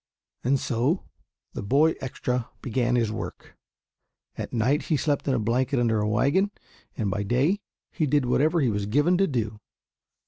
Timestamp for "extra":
2.01-2.49